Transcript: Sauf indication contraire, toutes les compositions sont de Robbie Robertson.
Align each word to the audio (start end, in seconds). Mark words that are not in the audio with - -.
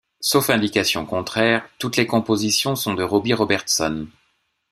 Sauf 0.19 0.49
indication 0.49 1.05
contraire, 1.05 1.63
toutes 1.77 1.95
les 1.95 2.07
compositions 2.07 2.75
sont 2.75 2.95
de 2.95 3.03
Robbie 3.03 3.35
Robertson. 3.35 4.07